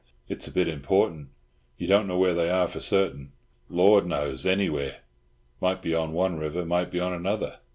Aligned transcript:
It's 0.27 0.47
a 0.47 0.51
bit 0.51 0.67
important. 0.67 1.29
You 1.77 1.85
don't 1.85 2.07
know 2.07 2.17
where 2.17 2.33
they 2.33 2.49
are 2.49 2.65
for 2.65 2.79
certain?" 2.79 3.33
"Lord 3.69 4.07
knows! 4.07 4.47
Anywhere! 4.47 5.01
Might 5.59 5.83
be 5.83 5.93
on 5.93 6.11
one 6.11 6.39
river, 6.39 6.65
might 6.65 6.89
be 6.89 6.99
on 6.99 7.13
another. 7.13 7.59